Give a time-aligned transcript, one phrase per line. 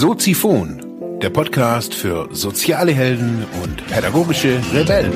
[0.00, 5.12] Soziphon, der Podcast für soziale Helden und pädagogische Rebellen.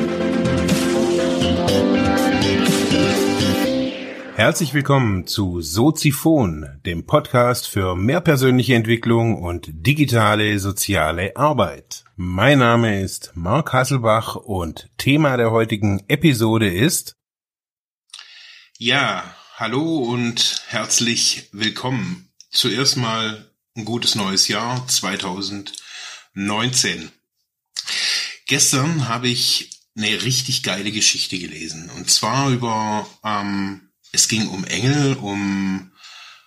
[4.37, 12.05] Herzlich willkommen zu Soziphon, dem Podcast für mehr persönliche Entwicklung und digitale soziale Arbeit.
[12.17, 17.17] Mein Name ist Marc Hasselbach und Thema der heutigen Episode ist
[18.77, 19.25] Ja,
[19.57, 22.29] hallo und herzlich willkommen.
[22.51, 27.11] Zuerst mal ein gutes neues Jahr 2019.
[28.47, 31.91] Gestern habe ich eine richtig geile Geschichte gelesen.
[31.91, 35.93] Und zwar über, ähm, es ging um Engel, um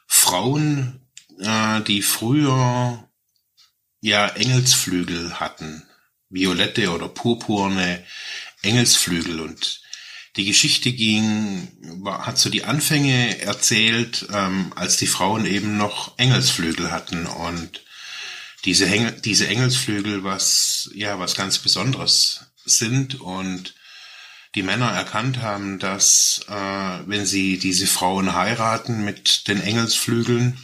[0.07, 1.01] Frauen,
[1.39, 3.09] äh, die früher
[3.99, 5.83] ja Engelsflügel hatten.
[6.29, 8.05] Violette oder purpurne
[8.61, 9.41] Engelsflügel.
[9.41, 9.81] Und
[10.37, 11.67] die Geschichte ging,
[12.05, 17.25] hat so die Anfänge erzählt, ähm, als die Frauen eben noch Engelsflügel hatten.
[17.25, 17.83] Und
[18.65, 23.73] diese, Engel, diese Engelsflügel was, ja, was ganz Besonderes sind und
[24.55, 30.57] die Männer erkannt haben, dass äh, wenn sie diese Frauen heiraten mit den Engelsflügeln,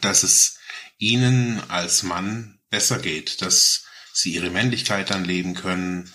[0.00, 0.58] dass es
[0.98, 6.12] ihnen als Mann besser geht, dass sie ihre Männlichkeit dann leben können,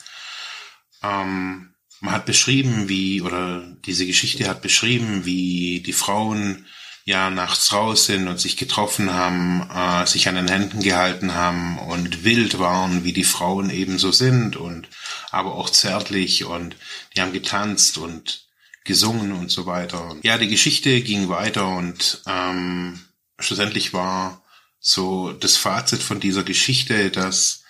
[1.04, 6.66] ähm, man hat beschrieben, wie, oder diese Geschichte hat beschrieben, wie die Frauen
[7.06, 11.78] ja nachts raus sind und sich getroffen haben, äh, sich an den Händen gehalten haben
[11.80, 14.88] und wild waren, wie die Frauen eben so sind und
[15.32, 16.76] aber auch zärtlich und
[17.16, 18.48] die haben getanzt und
[18.84, 20.16] gesungen und so weiter.
[20.24, 23.00] Ja, die Geschichte ging weiter und ähm,
[23.40, 24.44] schlussendlich war
[24.80, 27.61] so das Fazit von dieser Geschichte, dass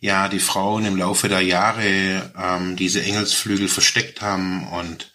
[0.00, 5.10] ja die Frauen im Laufe der Jahre ähm, diese Engelsflügel versteckt haben und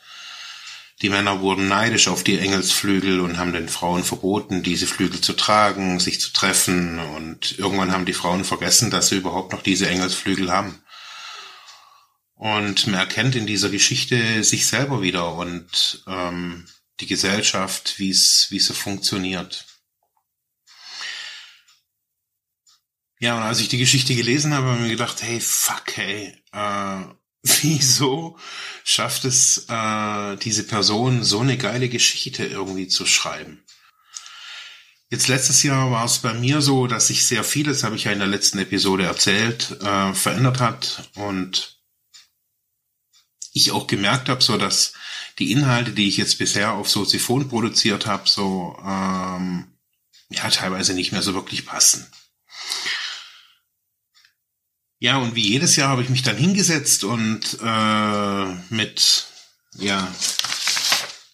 [1.01, 5.33] die Männer wurden neidisch auf die Engelsflügel und haben den Frauen verboten, diese Flügel zu
[5.33, 6.97] tragen, sich zu treffen.
[6.97, 10.81] Und irgendwann haben die Frauen vergessen, dass sie überhaupt noch diese Engelsflügel haben.
[12.35, 16.67] Und man erkennt in dieser Geschichte sich selber wieder und ähm,
[17.01, 19.65] die Gesellschaft, wie es wie es so funktioniert.
[23.23, 26.35] Ja, und als ich die Geschichte gelesen habe, habe ich mir gedacht, hey, fuck, hey,
[26.51, 27.03] äh,
[27.61, 28.37] wieso
[28.83, 33.63] schafft es äh, diese Person, so eine geile Geschichte irgendwie zu schreiben?
[35.09, 38.11] Jetzt letztes Jahr war es bei mir so, dass sich sehr vieles, habe ich ja
[38.11, 41.79] in der letzten Episode erzählt, äh, verändert hat und
[43.53, 44.95] ich auch gemerkt habe, so dass
[45.39, 49.77] die Inhalte, die ich jetzt bisher auf Soziphon produziert habe, so ähm,
[50.29, 52.05] ja teilweise nicht mehr so wirklich passen.
[55.03, 59.27] Ja, und wie jedes Jahr habe ich mich dann hingesetzt und äh, mit,
[59.75, 60.07] ja,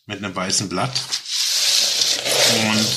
[0.08, 1.00] mit einem weißen Blatt
[2.64, 2.88] und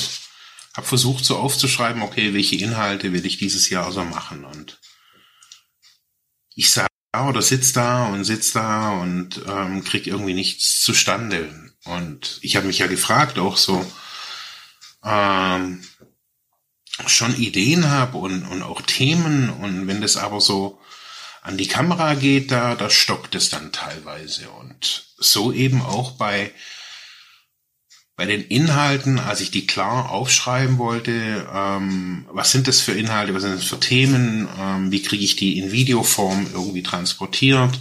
[0.75, 4.45] habe versucht so aufzuschreiben, okay, welche Inhalte will ich dieses Jahr so machen.
[4.45, 4.79] Und
[6.55, 6.87] ich sah
[7.27, 11.71] oder sitz da und sitz da und ähm, krieg irgendwie nichts zustande.
[11.83, 13.85] Und ich habe mich ja gefragt, auch so,
[15.05, 15.83] ähm,
[17.07, 19.49] schon Ideen habe und, und auch Themen.
[19.49, 20.79] Und wenn das aber so
[21.41, 24.49] an die Kamera geht, da, da stockt es dann teilweise.
[24.49, 26.51] Und so eben auch bei
[28.15, 33.33] bei den Inhalten, als ich die klar aufschreiben wollte, ähm, was sind das für Inhalte,
[33.33, 37.79] was sind das für Themen, ähm, wie kriege ich die in Videoform irgendwie transportiert,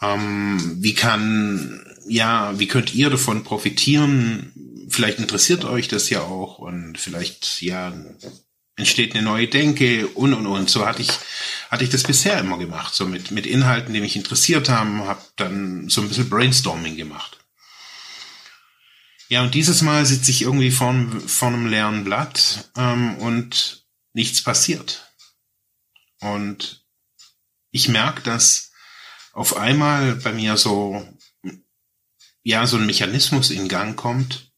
[0.00, 4.52] ähm, wie kann, ja, wie könnt ihr davon profitieren,
[4.92, 7.92] vielleicht interessiert euch das ja auch und vielleicht, ja,
[8.76, 10.70] entsteht eine neue Denke und und und.
[10.70, 11.10] So hatte ich,
[11.70, 12.94] hatte ich das bisher immer gemacht.
[12.94, 17.38] So mit, mit Inhalten, die mich interessiert haben, habe dann so ein bisschen Brainstorming gemacht.
[19.28, 20.94] Ja, und dieses Mal sitze ich irgendwie vor,
[21.26, 25.10] vor einem leeren Blatt ähm, und nichts passiert.
[26.20, 26.84] Und
[27.70, 28.72] ich merke, dass
[29.32, 31.08] auf einmal bei mir so,
[32.42, 34.51] ja, so ein Mechanismus in Gang kommt,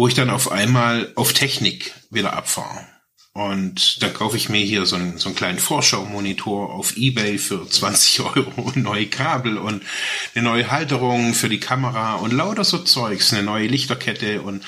[0.00, 2.86] wo ich dann auf einmal auf Technik wieder abfahre.
[3.34, 7.68] Und da kaufe ich mir hier so einen, so einen kleinen Vorschau-Monitor auf Ebay für
[7.68, 9.82] 20 Euro und neue Kabel und
[10.34, 14.64] eine neue Halterung für die Kamera und lauter so Zeugs, eine neue Lichterkette und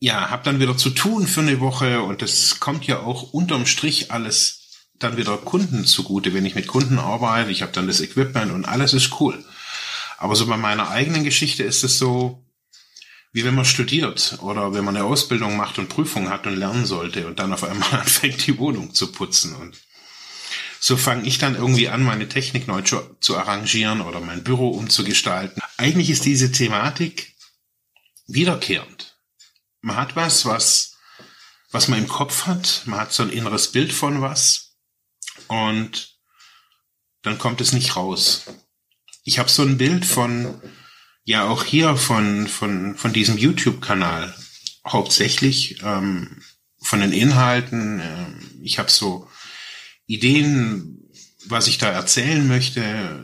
[0.00, 3.64] ja, hab dann wieder zu tun für eine Woche und das kommt ja auch unterm
[3.64, 7.50] Strich alles dann wieder Kunden zugute, wenn ich mit Kunden arbeite.
[7.52, 9.42] Ich habe dann das Equipment und alles ist cool.
[10.18, 12.45] Aber so bei meiner eigenen Geschichte ist es so,
[13.32, 16.86] wie wenn man studiert oder wenn man eine Ausbildung macht und Prüfungen hat und lernen
[16.86, 19.54] sollte und dann auf einmal anfängt, die Wohnung zu putzen.
[19.54, 19.78] Und
[20.80, 24.70] so fange ich dann irgendwie an, meine Technik neu zu, zu arrangieren oder mein Büro
[24.70, 25.62] umzugestalten.
[25.76, 27.34] Eigentlich ist diese Thematik
[28.26, 29.16] wiederkehrend.
[29.80, 30.96] Man hat was, was
[31.76, 32.82] was man im Kopf hat.
[32.86, 34.76] Man hat so ein inneres Bild von was
[35.48, 36.16] und
[37.22, 38.44] dann kommt es nicht raus.
[39.24, 40.60] Ich habe so ein Bild von,
[41.26, 44.34] ja auch hier von, von, von diesem YouTube-Kanal.
[44.86, 46.38] Hauptsächlich ähm,
[46.80, 48.00] von den Inhalten.
[48.00, 48.26] Äh,
[48.62, 49.28] ich habe so
[50.06, 51.10] Ideen,
[51.46, 52.80] was ich da erzählen möchte.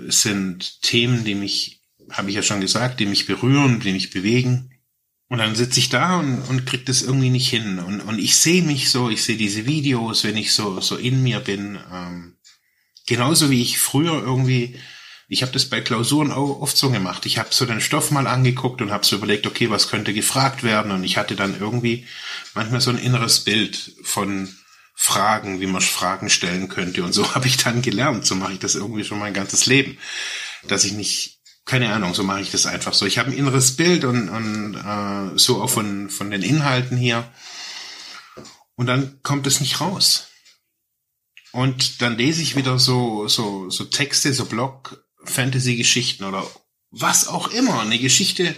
[0.07, 4.11] Es sind Themen, die mich, habe ich ja schon gesagt, die mich berühren, die mich
[4.11, 4.71] bewegen.
[5.29, 7.79] Und dann sitze ich da und, und krieg das irgendwie nicht hin.
[7.79, 11.23] Und, und ich sehe mich so, ich sehe diese Videos, wenn ich so, so in
[11.23, 11.79] mir bin.
[11.91, 12.37] Ähm,
[13.07, 14.77] genauso wie ich früher irgendwie,
[15.29, 17.27] ich habe das bei Klausuren auch oft so gemacht.
[17.27, 20.63] Ich habe so den Stoff mal angeguckt und habe so überlegt, okay, was könnte gefragt
[20.63, 20.93] werden?
[20.93, 22.07] Und ich hatte dann irgendwie
[22.55, 24.55] manchmal so ein inneres Bild von
[24.95, 27.03] Fragen, wie man Fragen stellen könnte.
[27.03, 28.27] Und so habe ich dann gelernt.
[28.27, 29.99] So mache ich das irgendwie schon mein ganzes Leben.
[30.69, 33.07] Dass ich nicht keine Ahnung, so mache ich das einfach so.
[33.07, 37.31] Ich habe ein inneres Bild und, und äh, so auch von, von den Inhalten hier.
[38.75, 40.29] Und dann kommt es nicht raus.
[41.53, 44.47] Und dann lese ich wieder so, so, so Texte, so
[45.23, 46.49] Blog-Fantasy-Geschichten oder
[46.91, 47.81] was auch immer.
[47.81, 48.55] Eine Geschichte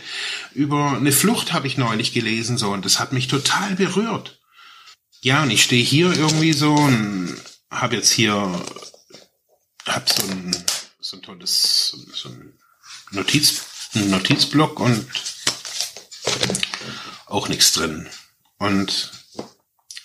[0.53, 4.41] über eine Flucht habe ich neulich gelesen, so, und das hat mich total berührt.
[5.21, 7.41] Ja, und ich stehe hier irgendwie so und
[7.71, 8.35] habe jetzt hier,
[9.87, 10.65] hab so ein,
[11.01, 12.59] so ein tolles, so, so ein
[13.11, 13.63] Notiz,
[13.95, 15.07] ein Notizblock und
[17.27, 18.09] auch nichts drin.
[18.59, 19.13] Und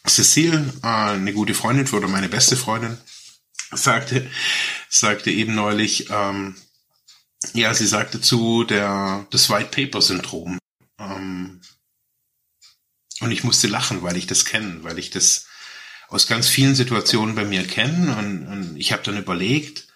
[0.08, 2.98] Cecile, äh, eine gute Freundin oder meine beste Freundin,
[3.72, 4.30] sagte,
[4.90, 6.56] sagte eben neulich, ähm,
[7.54, 10.58] ja, sie sagte zu der, das White Paper Syndrom.
[11.00, 11.62] Ähm,
[13.22, 15.46] und ich musste lachen, weil ich das kenne, weil ich das
[16.08, 19.88] aus ganz vielen Situationen bei mir kenne und, und ich habe dann überlegt,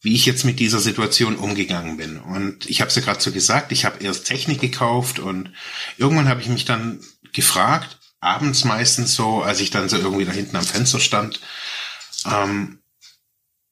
[0.00, 2.18] wie ich jetzt mit dieser Situation umgegangen bin.
[2.18, 5.52] Und ich habe es ja gerade so gesagt, ich habe erst Technik gekauft und
[5.96, 7.00] irgendwann habe ich mich dann
[7.32, 11.40] gefragt, abends meistens so, als ich dann so irgendwie da hinten am Fenster stand,
[12.26, 12.80] ähm,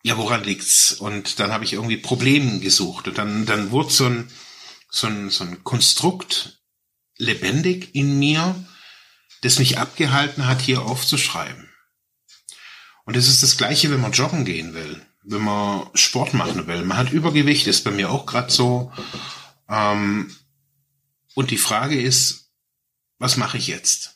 [0.07, 0.93] ja, woran liegt's?
[0.93, 4.31] Und dann habe ich irgendwie Probleme gesucht und dann, dann wurde so ein,
[4.91, 6.61] so ein, so ein Konstrukt
[7.17, 8.55] lebendig in mir,
[9.43, 11.69] das mich abgehalten hat, hier aufzuschreiben.
[13.05, 16.85] Und es ist das Gleiche, wenn man joggen gehen will wenn man Sport machen will.
[16.85, 18.93] Man hat Übergewicht, ist bei mir auch gerade so.
[19.69, 20.35] Ähm,
[21.35, 22.53] und die Frage ist,
[23.19, 24.16] was mache ich jetzt?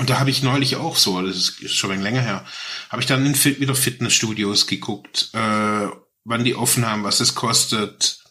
[0.00, 2.46] Und da habe ich neulich auch so, das ist schon ein länger her,
[2.88, 5.88] habe ich dann in wieder Fitnessstudios geguckt, äh,
[6.24, 8.24] wann die offen haben, was es kostet.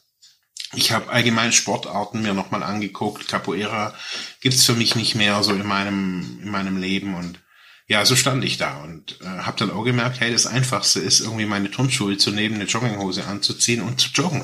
[0.73, 3.27] Ich habe allgemein Sportarten mir nochmal angeguckt.
[3.27, 3.93] Capoeira
[4.41, 7.39] gibt's für mich nicht mehr so in meinem in meinem Leben und
[7.85, 11.19] ja, so stand ich da und äh, habe dann auch gemerkt, hey, das Einfachste ist
[11.19, 14.43] irgendwie meine Turnschuhe zu nehmen, eine Jogginghose anzuziehen und zu joggen.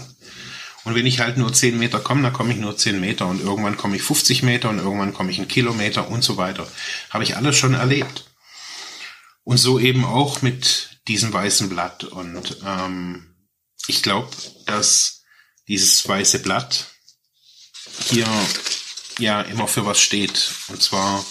[0.85, 3.41] Und wenn ich halt nur 10 Meter komme, dann komme ich nur 10 Meter und
[3.41, 6.71] irgendwann komme ich 50 Meter und irgendwann komme ich einen Kilometer und so weiter.
[7.09, 8.25] Habe ich alles schon erlebt.
[9.43, 12.03] Und so eben auch mit diesem weißen Blatt.
[12.03, 13.35] Und ähm,
[13.87, 14.29] ich glaube,
[14.67, 15.23] dass
[15.67, 16.85] dieses weiße Blatt
[18.07, 18.27] hier
[19.17, 20.51] ja immer für was steht.
[20.67, 21.25] Und zwar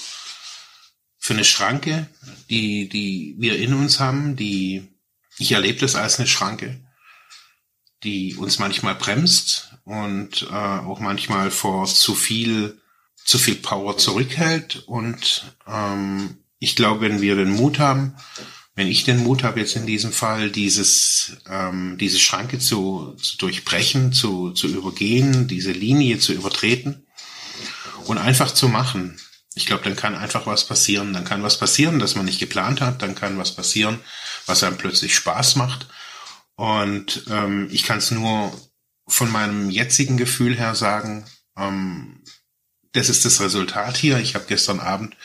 [1.18, 2.08] für eine Schranke,
[2.50, 4.88] die, die wir in uns haben, die,
[5.38, 6.83] ich erlebe das als eine Schranke,
[8.04, 12.80] die uns manchmal bremst und äh, auch manchmal vor zu viel,
[13.24, 14.84] zu viel Power zurückhält.
[14.86, 18.14] Und ähm, ich glaube, wenn wir den Mut haben,
[18.76, 23.38] wenn ich den Mut habe, jetzt in diesem Fall dieses, ähm, diese Schranke zu, zu
[23.38, 27.06] durchbrechen, zu, zu übergehen, diese Linie zu übertreten
[28.06, 29.18] und einfach zu machen,
[29.54, 31.12] ich glaube, dann kann einfach was passieren.
[31.12, 33.02] Dann kann was passieren, das man nicht geplant hat.
[33.02, 34.00] Dann kann was passieren,
[34.46, 35.86] was einem plötzlich Spaß macht.
[36.56, 38.52] Und ähm, ich kann es nur
[39.06, 41.24] von meinem jetzigen Gefühl her sagen,
[41.56, 42.22] ähm,
[42.92, 44.18] das ist das Resultat hier.
[44.18, 45.16] Ich habe gestern Abend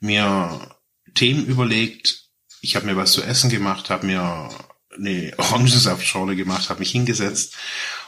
[0.00, 0.76] mir
[1.14, 2.28] Themen überlegt.
[2.60, 4.50] Ich habe mir was zu essen gemacht, habe mir
[4.96, 7.56] eine Orangensaftschorle gemacht, habe mich hingesetzt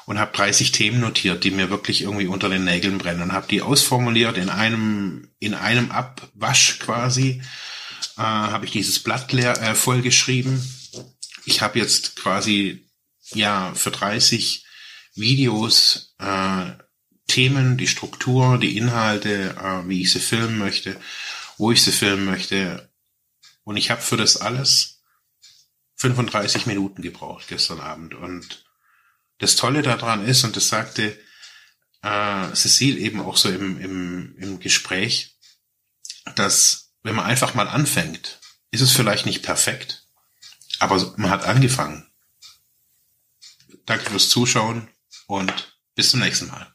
[0.06, 3.46] und habe 30 Themen notiert, die mir wirklich irgendwie unter den Nägeln brennen und habe
[3.48, 7.42] die ausformuliert in einem in einem Abwasch quasi
[8.16, 10.62] äh, habe ich dieses Blatt leer, äh, vollgeschrieben.
[11.60, 12.88] Ich habe jetzt quasi
[13.34, 14.64] ja für 30
[15.14, 16.70] Videos äh,
[17.26, 20.98] Themen, die Struktur, die Inhalte, äh, wie ich sie filmen möchte,
[21.58, 22.90] wo ich sie filmen möchte.
[23.62, 25.02] Und ich habe für das alles
[25.96, 28.14] 35 Minuten gebraucht gestern Abend.
[28.14, 28.64] Und
[29.36, 31.14] das Tolle daran ist, und das sagte
[32.00, 35.36] äh, Cecile eben auch so im, im, im Gespräch,
[36.36, 38.40] dass wenn man einfach mal anfängt,
[38.70, 39.99] ist es vielleicht nicht perfekt,
[40.80, 42.10] aber man hat angefangen.
[43.86, 44.88] Danke fürs Zuschauen
[45.26, 46.74] und bis zum nächsten Mal.